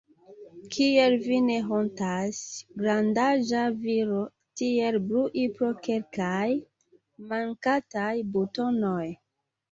[0.75, 2.37] Kiel vi ne hontas,
[2.81, 4.21] grandaĝa viro,
[4.61, 6.47] tiel brui pro kelkaj
[7.33, 8.07] mankantaj
[8.39, 9.07] butonoj!